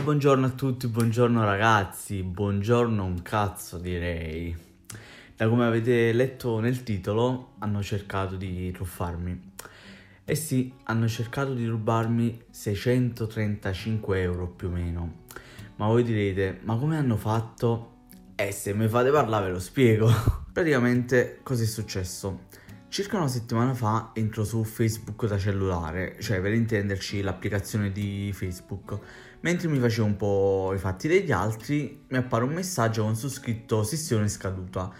E 0.00 0.02
buongiorno 0.02 0.46
a 0.46 0.50
tutti, 0.50 0.86
buongiorno 0.86 1.44
ragazzi, 1.44 2.22
buongiorno 2.22 3.04
un 3.04 3.20
cazzo 3.20 3.76
direi. 3.76 4.56
Da 5.36 5.46
come 5.46 5.66
avete 5.66 6.10
letto 6.12 6.58
nel 6.58 6.82
titolo, 6.84 7.52
hanno 7.58 7.82
cercato 7.82 8.36
di 8.36 8.70
truffarmi. 8.70 9.52
E 10.24 10.34
sì, 10.34 10.72
hanno 10.84 11.06
cercato 11.06 11.52
di 11.52 11.66
rubarmi 11.66 12.44
635 12.48 14.22
euro 14.22 14.46
più 14.46 14.68
o 14.68 14.70
meno. 14.70 15.24
Ma 15.76 15.86
voi 15.88 16.02
direte, 16.02 16.60
ma 16.62 16.76
come 16.76 16.96
hanno 16.96 17.16
fatto? 17.16 17.96
Eh, 18.36 18.52
se 18.52 18.72
mi 18.72 18.88
fate 18.88 19.10
parlare 19.10 19.48
ve 19.48 19.52
lo 19.52 19.60
spiego. 19.60 20.10
Praticamente 20.50 21.40
cosa 21.42 21.62
è 21.62 21.66
successo? 21.66 22.46
Circa 22.90 23.18
una 23.18 23.28
settimana 23.28 23.72
fa 23.72 24.10
entro 24.14 24.42
su 24.42 24.64
Facebook 24.64 25.28
da 25.28 25.38
cellulare, 25.38 26.16
cioè 26.18 26.40
per 26.40 26.52
intenderci 26.52 27.22
l'applicazione 27.22 27.92
di 27.92 28.32
Facebook. 28.34 28.98
Mentre 29.42 29.68
mi 29.68 29.78
facevo 29.78 30.08
un 30.08 30.16
po' 30.16 30.72
i 30.74 30.78
fatti 30.78 31.06
degli 31.06 31.30
altri, 31.30 32.04
mi 32.08 32.16
appare 32.16 32.42
un 32.42 32.52
messaggio 32.52 33.04
con 33.04 33.14
su 33.14 33.28
scritto 33.28 33.84
sessione 33.84 34.28
scaduta 34.28 34.92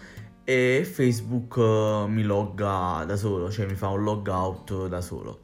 e 0.45 0.89
Facebook 0.89 1.57
uh, 1.57 2.07
mi 2.07 2.23
logga 2.23 3.03
da 3.05 3.17
solo, 3.17 3.51
cioè 3.51 3.65
mi 3.65 3.75
fa 3.75 3.89
un 3.89 4.03
logout 4.03 4.87
da 4.87 5.01
solo. 5.01 5.41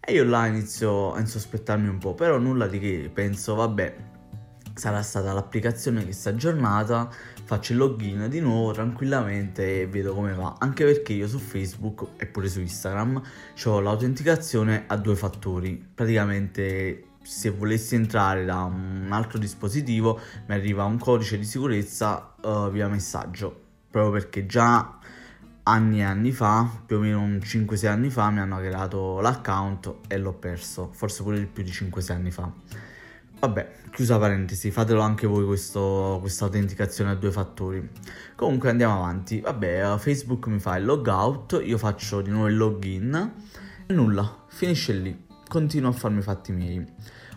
E 0.00 0.14
io 0.14 0.24
là 0.24 0.46
inizio 0.46 1.12
a 1.12 1.20
insospettarmi 1.20 1.88
un 1.88 1.98
po', 1.98 2.14
però 2.14 2.38
nulla 2.38 2.68
di 2.68 2.78
che, 2.78 3.10
penso 3.12 3.54
vabbè, 3.54 3.96
sarà 4.74 5.02
stata 5.02 5.32
l'applicazione 5.32 6.04
che 6.04 6.12
si 6.12 6.28
è 6.28 6.30
aggiornata, 6.30 7.10
faccio 7.44 7.72
il 7.72 7.78
login 7.78 8.28
di 8.28 8.40
nuovo 8.40 8.72
tranquillamente 8.72 9.82
e 9.82 9.86
vedo 9.86 10.14
come 10.14 10.32
va. 10.32 10.56
Anche 10.58 10.84
perché 10.84 11.12
io 11.12 11.28
su 11.28 11.38
Facebook 11.38 12.08
e 12.16 12.26
pure 12.26 12.48
su 12.48 12.60
Instagram 12.60 13.22
ho 13.64 13.80
l'autenticazione 13.80 14.84
a 14.86 14.96
due 14.96 15.16
fattori. 15.16 15.84
Praticamente 15.94 17.04
se 17.22 17.50
volessi 17.50 17.94
entrare 17.94 18.44
da 18.44 18.62
un 18.64 19.08
altro 19.12 19.38
dispositivo 19.38 20.20
mi 20.46 20.54
arriva 20.54 20.84
un 20.84 20.98
codice 20.98 21.38
di 21.38 21.44
sicurezza 21.44 22.34
uh, 22.42 22.70
via 22.70 22.88
messaggio. 22.88 23.60
Proprio 23.90 24.12
perché 24.12 24.46
già 24.46 24.98
anni 25.64 26.00
e 26.00 26.04
anni 26.04 26.32
fa, 26.32 26.68
più 26.86 26.96
o 26.96 27.00
meno 27.00 27.20
5-6 27.24 27.86
anni 27.86 28.10
fa, 28.10 28.30
mi 28.30 28.40
hanno 28.40 28.56
creato 28.56 29.20
l'account 29.20 29.94
e 30.08 30.18
l'ho 30.18 30.32
perso. 30.32 30.90
Forse 30.92 31.22
pure 31.22 31.44
più 31.44 31.62
di 31.62 31.70
5-6 31.70 32.12
anni 32.12 32.30
fa. 32.30 32.50
Vabbè, 33.42 33.70
chiusa 33.90 34.20
parentesi, 34.20 34.70
fatelo 34.70 35.00
anche 35.00 35.26
voi 35.26 35.44
questo, 35.44 36.18
questa 36.20 36.44
autenticazione 36.44 37.10
a 37.10 37.16
due 37.16 37.32
fattori. 37.32 37.90
Comunque 38.36 38.70
andiamo 38.70 38.94
avanti. 38.94 39.40
Vabbè, 39.40 39.96
Facebook 39.98 40.46
mi 40.46 40.60
fa 40.60 40.76
il 40.76 40.84
logout, 40.84 41.60
io 41.64 41.76
faccio 41.76 42.20
di 42.20 42.30
nuovo 42.30 42.46
il 42.46 42.56
login 42.56 43.32
e 43.84 43.92
nulla, 43.92 44.44
finisce 44.46 44.92
lì. 44.92 45.26
Continuo 45.48 45.90
a 45.90 45.92
farmi 45.92 46.20
i 46.20 46.22
fatti 46.22 46.52
miei. 46.52 46.86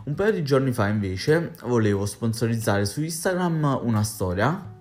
Un 0.04 0.14
paio 0.14 0.32
di 0.32 0.44
giorni 0.44 0.72
fa 0.74 0.90
invece 0.90 1.54
volevo 1.64 2.06
sponsorizzare 2.06 2.86
su 2.86 3.02
Instagram 3.02 3.80
una 3.82 4.04
storia 4.04 4.74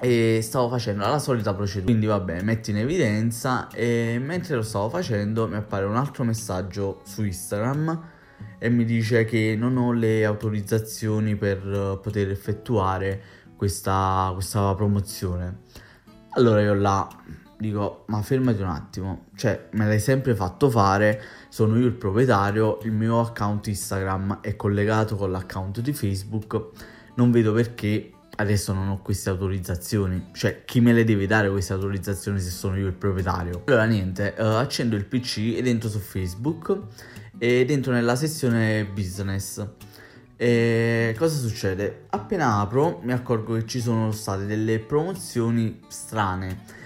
e 0.00 0.40
stavo 0.40 0.70
facendo 0.70 1.06
la 1.06 1.18
solita 1.18 1.52
procedura. 1.52 1.84
Quindi 1.84 2.06
vabbè, 2.06 2.40
metti 2.40 2.70
in 2.70 2.78
evidenza 2.78 3.68
e 3.68 4.18
mentre 4.18 4.56
lo 4.56 4.62
stavo 4.62 4.88
facendo 4.88 5.46
mi 5.46 5.56
appare 5.56 5.84
un 5.84 5.96
altro 5.96 6.24
messaggio 6.24 7.02
su 7.04 7.22
Instagram 7.22 8.16
e 8.58 8.68
mi 8.68 8.84
dice 8.84 9.24
che 9.24 9.56
non 9.56 9.76
ho 9.76 9.92
le 9.92 10.24
autorizzazioni 10.24 11.36
per 11.36 11.58
eh, 11.58 11.98
poter 12.02 12.30
effettuare 12.30 13.22
questa, 13.56 14.30
questa 14.34 14.74
promozione. 14.74 15.62
Allora 16.30 16.60
io 16.60 16.74
là 16.74 17.08
dico, 17.58 18.04
ma 18.06 18.22
fermati 18.22 18.62
un 18.62 18.68
attimo, 18.68 19.26
cioè 19.34 19.68
me 19.72 19.86
l'hai 19.86 19.98
sempre 19.98 20.34
fatto 20.34 20.70
fare, 20.70 21.20
sono 21.48 21.76
io 21.76 21.86
il 21.86 21.94
proprietario, 21.94 22.78
il 22.82 22.92
mio 22.92 23.18
account 23.20 23.66
Instagram 23.66 24.40
è 24.42 24.54
collegato 24.54 25.16
con 25.16 25.32
l'account 25.32 25.80
di 25.80 25.92
Facebook, 25.92 26.68
non 27.16 27.32
vedo 27.32 27.52
perché 27.52 28.12
adesso 28.36 28.72
non 28.72 28.88
ho 28.88 29.02
queste 29.02 29.30
autorizzazioni, 29.30 30.28
cioè 30.32 30.62
chi 30.64 30.80
me 30.80 30.92
le 30.92 31.02
deve 31.02 31.26
dare 31.26 31.50
queste 31.50 31.72
autorizzazioni 31.72 32.38
se 32.38 32.50
sono 32.50 32.78
io 32.78 32.86
il 32.86 32.92
proprietario? 32.92 33.62
Allora 33.66 33.84
niente, 33.84 34.34
uh, 34.38 34.42
accendo 34.42 34.94
il 34.94 35.04
PC 35.04 35.54
ed 35.56 35.66
entro 35.66 35.88
su 35.88 35.98
Facebook 35.98 36.78
ed 37.38 37.70
entro 37.70 37.92
nella 37.92 38.16
sezione 38.16 38.84
business. 38.84 39.66
E 40.36 41.14
cosa 41.18 41.36
succede? 41.36 42.04
Appena 42.10 42.60
apro 42.60 43.00
mi 43.02 43.12
accorgo 43.12 43.54
che 43.54 43.66
ci 43.66 43.80
sono 43.80 44.12
state 44.12 44.46
delle 44.46 44.78
promozioni 44.80 45.80
strane. 45.88 46.76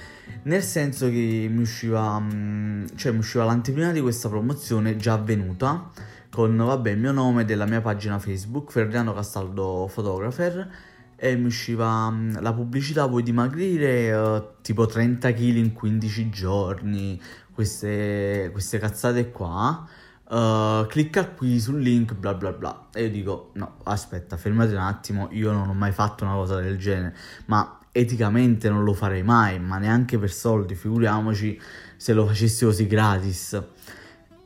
Nel 0.44 0.62
senso 0.62 1.08
che 1.08 1.48
mi 1.50 1.60
usciva, 1.60 2.18
mm, 2.18 2.86
cioè 2.96 3.12
mi 3.12 3.18
usciva 3.18 3.44
l'anteprima 3.44 3.92
di 3.92 4.00
questa 4.00 4.28
promozione 4.28 4.96
già 4.96 5.14
avvenuta 5.14 5.90
con 6.30 6.56
vabbè 6.56 6.90
il 6.90 6.98
mio 6.98 7.12
nome 7.12 7.44
della 7.44 7.66
mia 7.66 7.82
pagina 7.82 8.18
Facebook 8.18 8.72
Ferdinando 8.72 9.12
Castaldo 9.12 9.90
Photographer 9.92 10.68
e 11.14 11.36
mi 11.36 11.46
usciva 11.46 12.10
mm, 12.10 12.36
la 12.40 12.52
pubblicità 12.54 13.06
vuoi 13.06 13.22
dimagrire 13.22 14.12
uh, 14.12 14.44
tipo 14.62 14.86
30 14.86 15.32
kg 15.32 15.40
in 15.56 15.72
15 15.72 16.30
giorni 16.30 17.20
queste, 17.52 18.48
queste 18.52 18.78
cazzate 18.78 19.30
qua 19.30 19.86
uh, 20.32 20.86
clicca 20.86 21.28
qui 21.28 21.60
sul 21.60 21.80
link 21.80 22.14
bla 22.14 22.34
bla 22.34 22.52
bla. 22.52 22.88
E 22.92 23.04
io 23.04 23.10
dico 23.10 23.50
no 23.54 23.76
aspetta 23.84 24.36
fermati 24.36 24.72
un 24.72 24.78
attimo 24.78 25.28
io 25.30 25.52
non 25.52 25.68
ho 25.68 25.74
mai 25.74 25.92
fatto 25.92 26.24
una 26.24 26.34
cosa 26.34 26.60
del 26.60 26.78
genere. 26.78 27.14
Ma 27.46 27.78
eticamente 27.92 28.70
non 28.70 28.84
lo 28.84 28.94
farei 28.94 29.22
mai 29.22 29.60
ma 29.60 29.76
neanche 29.76 30.18
per 30.18 30.30
soldi 30.30 30.74
figuriamoci 30.74 31.60
se 31.96 32.12
lo 32.12 32.26
facessi 32.26 32.64
così 32.64 32.86
gratis. 32.86 33.62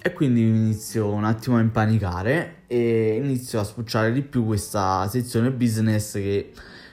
E 0.02 0.12
quindi 0.12 0.42
inizio 0.42 1.10
un 1.10 1.25
attimo 1.25 1.56
a 1.56 1.60
impanicare 1.60 2.62
e 2.69 3.20
inizio 3.20 3.58
a 3.58 3.64
spucciare 3.64 4.12
di 4.12 4.22
più 4.22 4.44
questa 4.44 5.08
sezione 5.08 5.50
business 5.50 6.12
che 6.12 6.52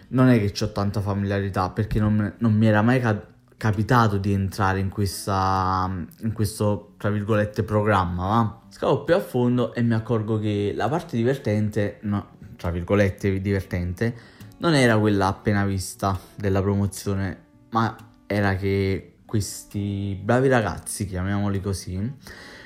non 0.10 0.30
è 0.30 0.40
che 0.40 0.64
ho 0.64 0.72
tanta 0.72 1.00
familiarità 1.00 1.70
perché 1.70 2.00
non, 2.00 2.34
non 2.38 2.54
mi 2.54 2.66
era 2.66 2.82
mai 2.82 3.00
ca- 3.00 3.33
capitato 3.58 4.18
di 4.18 4.34
entrare 4.34 4.80
in, 4.80 4.90
questa, 4.90 5.90
in 6.22 6.34
questo, 6.34 6.94
tra 6.98 7.10
virgolette, 7.10 7.64
programma, 7.64 8.28
va? 8.28 8.62
Scavo 8.70 9.04
più 9.04 9.16
a 9.16 9.20
fondo 9.20 9.74
e 9.74 9.82
mi 9.82 9.94
accorgo 9.94 10.40
che 10.40 10.74
la 10.76 10.90
parte 10.90 11.16
divertente, 11.16 12.00
no, 12.02 12.38
tra 12.58 12.72
virgolette, 12.72 13.40
divertente, 13.42 14.16
non 14.58 14.74
era 14.74 14.98
quella 14.98 15.28
appena 15.28 15.66
vista 15.66 16.20
della 16.36 16.62
promozione, 16.62 17.46
ma 17.70 17.96
era 18.28 18.56
che 18.56 19.18
questi 19.26 20.20
bravi 20.22 20.48
ragazzi, 20.48 21.06
chiamiamoli 21.06 21.62
così, 21.62 22.12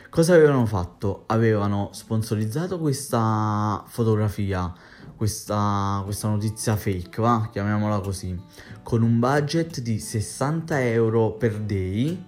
Cosa 0.09 0.33
avevano 0.33 0.65
fatto? 0.65 1.25
Avevano 1.27 1.89
sponsorizzato 1.91 2.79
questa 2.79 3.83
fotografia, 3.87 4.73
questa, 5.17 6.01
questa 6.05 6.29
notizia 6.29 6.77
fake, 6.77 7.21
va? 7.21 7.49
Chiamiamola 7.51 7.99
così, 7.99 8.39
con 8.83 9.01
un 9.01 9.19
budget 9.19 9.81
di 9.81 9.99
60 9.99 10.85
euro 10.85 11.31
per 11.31 11.59
day 11.59 12.25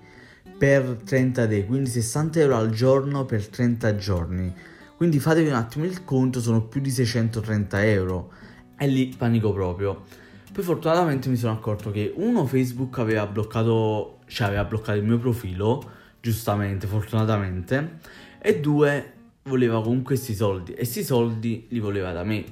per 0.58 1.00
30 1.06 1.46
day, 1.46 1.66
quindi 1.66 1.90
60 1.90 2.40
euro 2.42 2.58
al 2.58 2.72
giorno 2.72 3.24
per 3.24 3.48
30 3.48 3.96
giorni. 3.96 4.54
Quindi 4.98 5.20
fatevi 5.20 5.48
un 5.48 5.56
attimo 5.56 5.86
il 5.86 6.04
conto, 6.04 6.42
sono 6.42 6.64
più 6.64 6.82
di 6.82 6.90
630 6.90 7.86
euro. 7.86 8.32
E 8.78 8.86
lì 8.88 9.14
panico 9.18 9.54
proprio. 9.54 10.04
Poi 10.52 10.64
fortunatamente 10.64 11.30
mi 11.30 11.38
sono 11.38 11.54
accorto 11.54 11.92
che 11.92 12.12
uno 12.18 12.46
Facebook 12.46 12.98
aveva 12.98 13.26
bloccato, 13.26 14.20
cioè 14.26 14.48
aveva 14.48 14.66
bloccato 14.66 14.98
il 14.98 15.06
mio 15.06 15.18
profilo 15.18 15.92
giustamente, 16.20 16.88
fortunatamente, 16.88 18.00
e 18.42 18.60
due, 18.60 19.14
voleva 19.44 19.82
comunque 19.82 20.16
questi 20.16 20.36
soldi, 20.36 20.74
e 20.74 20.76
questi 20.76 21.04
soldi 21.04 21.68
li 21.70 21.80
voleva 21.80 22.12
da 22.12 22.24
me, 22.24 22.44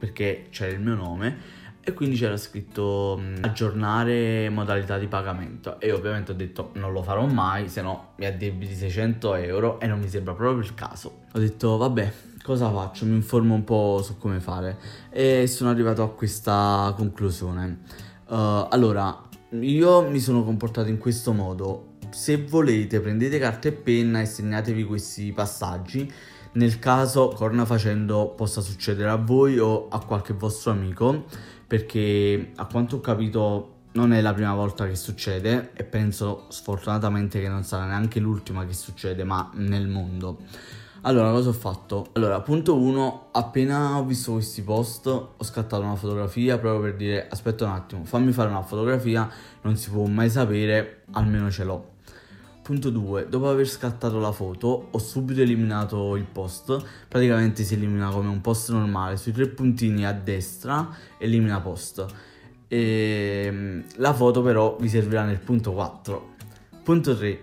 perché 0.00 0.46
c'era 0.50 0.72
il 0.72 0.80
mio 0.80 0.94
nome, 0.94 1.58
e 1.82 1.92
quindi 1.92 2.16
c'era 2.16 2.36
scritto 2.36 3.20
mh, 3.20 3.40
aggiornare 3.42 4.48
modalità 4.48 4.98
di 4.98 5.06
pagamento, 5.06 5.78
e 5.78 5.92
ovviamente 5.92 6.32
ho 6.32 6.34
detto 6.34 6.70
non 6.74 6.92
lo 6.92 7.02
farò 7.02 7.26
mai, 7.26 7.68
se 7.68 7.82
no 7.82 8.12
mi 8.16 8.24
addebiti 8.24 8.74
600 8.74 9.34
euro, 9.34 9.78
e 9.78 9.86
non 9.86 10.00
mi 10.00 10.08
sembra 10.08 10.32
proprio 10.32 10.64
il 10.64 10.74
caso. 10.74 11.24
Ho 11.32 11.38
detto 11.38 11.76
vabbè, 11.76 12.12
cosa 12.42 12.70
faccio? 12.70 13.04
Mi 13.04 13.14
informo 13.14 13.54
un 13.54 13.64
po' 13.64 14.00
su 14.02 14.16
come 14.16 14.40
fare, 14.40 14.78
e 15.10 15.46
sono 15.46 15.68
arrivato 15.68 16.02
a 16.02 16.10
questa 16.10 16.94
conclusione. 16.96 17.82
Uh, 18.26 18.66
allora, 18.70 19.28
io 19.50 20.08
mi 20.08 20.20
sono 20.20 20.42
comportato 20.44 20.88
in 20.88 20.96
questo 20.96 21.32
modo 21.32 21.90
se 22.10 22.38
volete 22.38 23.00
prendete 23.00 23.38
carta 23.38 23.68
e 23.68 23.72
penna 23.72 24.20
e 24.20 24.26
segnatevi 24.26 24.84
questi 24.84 25.32
passaggi 25.32 26.12
nel 26.52 26.78
caso 26.78 27.28
corna 27.28 27.64
facendo 27.64 28.32
possa 28.36 28.60
succedere 28.60 29.10
a 29.10 29.16
voi 29.16 29.58
o 29.58 29.88
a 29.88 30.04
qualche 30.04 30.32
vostro 30.32 30.72
amico 30.72 31.24
perché 31.66 32.52
a 32.56 32.66
quanto 32.66 32.96
ho 32.96 33.00
capito 33.00 33.74
non 33.92 34.12
è 34.12 34.20
la 34.20 34.32
prima 34.32 34.54
volta 34.54 34.86
che 34.86 34.96
succede 34.96 35.70
e 35.74 35.84
penso 35.84 36.46
sfortunatamente 36.48 37.40
che 37.40 37.48
non 37.48 37.64
sarà 37.64 37.86
neanche 37.86 38.20
l'ultima 38.20 38.66
che 38.66 38.74
succede 38.74 39.24
ma 39.24 39.50
nel 39.54 39.88
mondo 39.88 40.38
allora, 41.02 41.30
cosa 41.30 41.48
ho 41.48 41.54
fatto? 41.54 42.08
Allora, 42.12 42.42
punto 42.42 42.76
1, 42.76 43.28
appena 43.32 43.96
ho 43.96 44.04
visto 44.04 44.32
questi 44.32 44.60
post 44.62 45.06
ho 45.06 45.42
scattato 45.42 45.82
una 45.82 45.94
fotografia 45.94 46.58
proprio 46.58 46.82
per 46.82 46.96
dire 46.96 47.26
aspetta 47.26 47.64
un 47.64 47.70
attimo, 47.70 48.04
fammi 48.04 48.32
fare 48.32 48.50
una 48.50 48.60
fotografia, 48.60 49.26
non 49.62 49.76
si 49.76 49.88
può 49.88 50.04
mai 50.04 50.28
sapere, 50.28 51.04
almeno 51.12 51.50
ce 51.50 51.64
l'ho. 51.64 51.92
Punto 52.70 52.90
2. 52.90 53.26
Dopo 53.28 53.48
aver 53.48 53.66
scattato 53.66 54.20
la 54.20 54.30
foto 54.30 54.90
ho 54.92 54.98
subito 55.00 55.40
eliminato 55.40 56.14
il 56.14 56.22
post. 56.22 56.80
Praticamente 57.08 57.64
si 57.64 57.74
elimina 57.74 58.10
come 58.10 58.28
un 58.28 58.40
post 58.40 58.70
normale. 58.70 59.16
Sui 59.16 59.32
tre 59.32 59.48
puntini 59.48 60.06
a 60.06 60.12
destra 60.12 60.88
elimina 61.18 61.60
post. 61.60 62.06
E, 62.68 63.42
ehm, 63.46 63.84
la 63.96 64.14
foto 64.14 64.40
però 64.42 64.76
vi 64.78 64.88
servirà 64.88 65.24
nel 65.24 65.40
punto 65.40 65.72
4. 65.72 66.34
Punto 66.84 67.16
3 67.16 67.40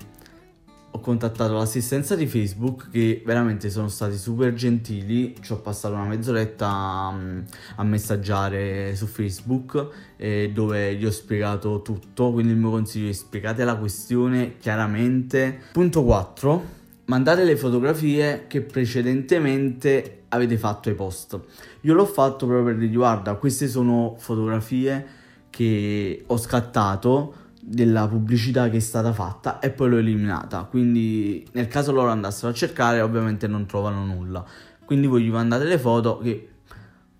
ho 0.97 0.99
contattato 0.99 1.53
l'assistenza 1.53 2.15
di 2.15 2.25
Facebook 2.25 2.89
che 2.89 3.21
veramente 3.25 3.69
sono 3.69 3.87
stati 3.87 4.17
super 4.17 4.53
gentili, 4.53 5.35
ci 5.41 5.51
ho 5.51 5.57
passato 5.57 5.93
una 5.93 6.05
mezz'oretta 6.05 6.67
a, 6.67 7.11
mm, 7.11 7.39
a 7.75 7.83
messaggiare 7.83 8.95
su 8.95 9.05
Facebook 9.05 9.87
eh, 10.17 10.51
dove 10.53 10.95
gli 10.95 11.05
ho 11.05 11.11
spiegato 11.11 11.81
tutto, 11.81 12.31
quindi 12.31 12.53
il 12.53 12.57
mio 12.57 12.71
consiglio 12.71 13.09
è 13.09 13.13
spiegate 13.13 13.63
la 13.63 13.77
questione 13.77 14.57
chiaramente. 14.57 15.59
Punto 15.71 16.03
4. 16.03 16.75
Mandate 17.05 17.43
le 17.43 17.55
fotografie 17.55 18.45
che 18.47 18.61
precedentemente 18.61 20.23
avete 20.29 20.57
fatto 20.57 20.89
ai 20.89 20.95
post. 20.95 21.39
Io 21.81 21.93
l'ho 21.93 22.05
fatto 22.05 22.45
proprio 22.47 22.65
per 22.65 22.77
dire 22.77 22.93
guarda, 22.93 23.35
queste 23.35 23.67
sono 23.67 24.15
fotografie 24.17 25.05
che 25.49 26.23
ho 26.25 26.37
scattato 26.37 27.45
della 27.69 28.07
pubblicità 28.07 28.69
che 28.69 28.77
è 28.77 28.79
stata 28.79 29.11
fatta 29.11 29.59
e 29.59 29.71
poi 29.71 29.89
l'ho 29.89 29.97
eliminata. 29.97 30.63
Quindi 30.63 31.45
nel 31.51 31.67
caso 31.67 31.91
loro 31.91 32.09
andassero 32.09 32.49
a 32.49 32.53
cercare 32.53 33.01
ovviamente 33.01 33.45
non 33.47 33.65
trovano 33.65 34.05
nulla. 34.05 34.45
Quindi 34.85 35.07
voi 35.07 35.23
gli 35.23 35.29
mandate 35.29 35.65
le 35.65 35.77
foto 35.77 36.19
che 36.19 36.49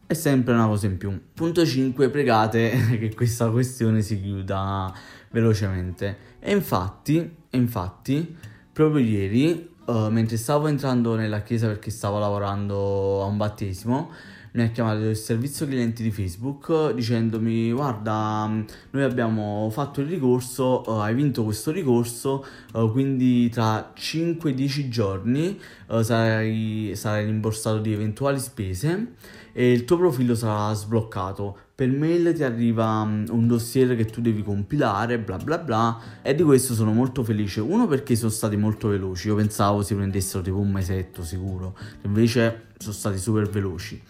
è 0.06 0.14
sempre 0.14 0.54
una 0.54 0.68
cosa 0.68 0.86
in 0.86 0.98
più. 0.98 1.20
Punto 1.34 1.66
5, 1.66 2.10
pregate 2.10 2.70
che 2.98 3.14
questa 3.14 3.50
questione 3.50 4.02
si 4.02 4.22
chiuda 4.22 4.94
velocemente. 5.32 6.18
E 6.40 6.54
infatti, 6.54 7.30
infatti, 7.50 8.38
proprio 8.72 9.04
ieri, 9.04 9.70
uh, 9.86 10.08
mentre 10.08 10.38
stavo 10.38 10.68
entrando 10.68 11.16
nella 11.16 11.42
chiesa 11.42 11.68
perché 11.68 11.92
stavo 11.92 12.20
lavorando 12.20 13.22
a 13.22 13.26
un 13.26 13.36
battesimo, 13.36 14.12
mi 14.54 14.64
ha 14.64 14.70
chiamato 14.70 15.10
il 15.10 15.16
servizio 15.16 15.66
clienti 15.66 16.04
di 16.04 16.12
Facebook 16.12 16.92
dicendomi 16.94 17.72
guarda 17.72 18.50
noi 18.92 19.04
abbiamo 19.04 19.70
fatto 19.72 20.02
il 20.02 20.08
ricorso, 20.08 20.84
uh, 20.86 21.00
hai 21.00 21.14
vinto 21.14 21.44
questo 21.44 21.72
ricorso, 21.72 22.46
uh, 22.74 22.92
quindi 22.92 23.50
tra 23.50 23.94
5-10 23.96 24.88
giorni 24.90 25.60
uh, 25.88 26.02
sarai, 26.02 26.94
sarai 26.96 27.26
rimborsato 27.26 27.80
di 27.80 27.94
eventuali 27.94 28.40
spese 28.40 29.16
e 29.54 29.72
il 29.72 29.86
tuo 29.86 29.98
profilo 29.98 30.36
sarà 30.36 30.74
sbloccato. 30.74 31.66
Per 31.78 31.92
mail 31.92 32.34
ti 32.34 32.42
arriva 32.42 33.02
um, 33.02 33.24
un 33.30 33.46
dossier 33.46 33.96
che 33.96 34.06
tu 34.06 34.20
devi 34.20 34.42
compilare, 34.42 35.20
bla 35.20 35.38
bla 35.38 35.60
bla. 35.60 36.00
E 36.24 36.34
di 36.34 36.42
questo 36.42 36.74
sono 36.74 36.92
molto 36.92 37.24
felice. 37.24 37.60
Uno 37.62 37.86
perché 37.86 38.16
sono 38.16 38.32
stati 38.32 38.58
molto 38.58 38.88
veloci. 38.88 39.28
Io 39.28 39.36
pensavo 39.36 39.84
si 39.84 39.94
prendessero 39.94 40.42
tipo 40.42 40.58
un 40.58 40.72
mesetto 40.72 41.24
sicuro. 41.24 41.78
Invece 42.02 42.70
sono 42.80 42.94
stati 42.94 43.20
super 43.20 43.48
veloci. 43.48 44.02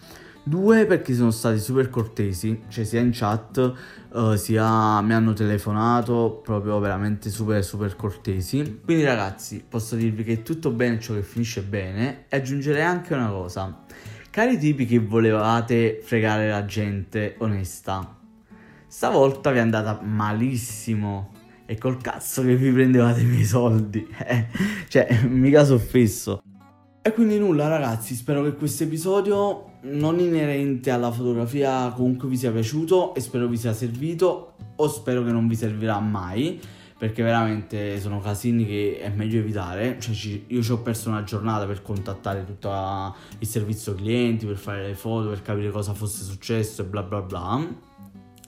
Due 0.42 0.86
perché 0.86 1.12
sono 1.12 1.30
stati 1.30 1.58
super 1.58 1.90
cortesi, 1.90 2.62
cioè 2.68 2.84
sia 2.84 3.00
in 3.00 3.10
chat 3.12 3.74
uh, 4.12 4.34
sia 4.34 5.02
mi 5.02 5.12
hanno 5.12 5.34
telefonato, 5.34 6.40
proprio 6.42 6.78
veramente 6.78 7.28
super 7.28 7.62
super 7.62 7.94
cortesi. 7.96 8.80
Quindi 8.82 9.04
ragazzi 9.04 9.62
posso 9.68 9.94
dirvi 9.94 10.24
che 10.24 10.42
tutto 10.42 10.70
bene 10.70 10.98
ciò 10.98 11.12
che 11.12 11.22
finisce 11.22 11.60
bene 11.60 12.24
e 12.30 12.38
aggiungerei 12.38 12.82
anche 12.82 13.12
una 13.12 13.28
cosa. 13.28 13.84
Cari 14.30 14.58
tipi 14.58 14.84
che 14.84 14.98
volevate 14.98 16.00
fregare 16.02 16.48
la 16.48 16.64
gente 16.66 17.36
onesta, 17.38 18.16
stavolta 18.86 19.50
vi 19.50 19.58
è 19.58 19.60
andata 19.60 20.00
malissimo 20.02 21.32
e 21.64 21.78
col 21.78 21.96
cazzo 22.00 22.42
che 22.42 22.54
vi 22.54 22.70
prendevate 22.70 23.22
i 23.22 23.24
miei 23.24 23.44
soldi. 23.44 24.06
Eh, 24.24 24.46
cioè, 24.88 25.24
mica 25.24 25.64
soffesso. 25.64 26.42
E 27.00 27.12
quindi 27.12 27.38
nulla 27.38 27.68
ragazzi, 27.68 28.14
spero 28.14 28.42
che 28.42 28.54
questo 28.54 28.84
episodio 28.84 29.78
non 29.82 30.18
inerente 30.18 30.90
alla 30.90 31.10
fotografia 31.10 31.90
comunque 31.90 32.28
vi 32.28 32.36
sia 32.36 32.50
piaciuto 32.50 33.14
e 33.14 33.20
spero 33.20 33.46
vi 33.46 33.56
sia 33.56 33.72
servito 33.72 34.54
o 34.76 34.88
spero 34.88 35.24
che 35.24 35.30
non 35.30 35.48
vi 35.48 35.54
servirà 35.54 35.98
mai 36.00 36.60
perché 36.98 37.22
veramente 37.22 38.00
sono 38.00 38.18
casini 38.18 38.66
che 38.66 38.98
è 39.00 39.08
meglio 39.10 39.38
evitare. 39.38 39.98
Cioè, 40.00 40.14
ci, 40.14 40.44
io 40.48 40.62
ci 40.62 40.72
ho 40.72 40.78
perso 40.78 41.08
una 41.08 41.22
giornata 41.22 41.64
per 41.64 41.80
contattare 41.80 42.44
tutto 42.44 43.14
il 43.38 43.46
servizio 43.46 43.94
clienti, 43.94 44.46
per 44.46 44.56
fare 44.56 44.88
le 44.88 44.94
foto, 44.94 45.28
per 45.28 45.40
capire 45.42 45.70
cosa 45.70 45.94
fosse 45.94 46.24
successo 46.24 46.82
e 46.82 46.84
bla 46.86 47.04
bla 47.04 47.20
bla. 47.22 47.66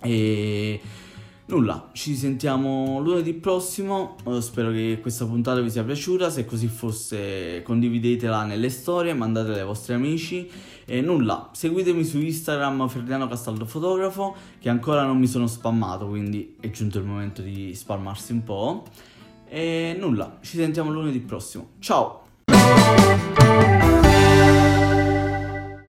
E 0.02 0.80
Nulla, 1.50 1.88
ci 1.90 2.14
sentiamo 2.14 3.00
lunedì 3.00 3.34
prossimo, 3.34 4.14
uh, 4.22 4.38
spero 4.38 4.70
che 4.70 4.98
questa 5.02 5.26
puntata 5.26 5.60
vi 5.60 5.68
sia 5.68 5.82
piaciuta, 5.82 6.30
se 6.30 6.44
così 6.44 6.68
fosse 6.68 7.62
condividetela 7.62 8.44
nelle 8.44 8.70
storie, 8.70 9.14
mandatela 9.14 9.56
ai 9.56 9.64
vostri 9.64 9.94
amici 9.94 10.48
e 10.84 11.00
nulla, 11.00 11.50
seguitemi 11.52 12.04
su 12.04 12.20
Instagram 12.20 12.86
Ferdinando 12.86 13.26
Castaldo 13.26 13.64
Fotografo 13.64 14.36
che 14.60 14.68
ancora 14.68 15.02
non 15.02 15.18
mi 15.18 15.26
sono 15.26 15.48
spammato, 15.48 16.06
quindi 16.06 16.54
è 16.60 16.70
giunto 16.70 16.98
il 16.98 17.04
momento 17.04 17.42
di 17.42 17.74
spalmarsi 17.74 18.30
un 18.30 18.44
po'. 18.44 18.84
E 19.48 19.96
nulla, 19.98 20.38
ci 20.42 20.56
sentiamo 20.56 20.92
lunedì 20.92 21.18
prossimo. 21.18 21.70
Ciao! 21.80 22.28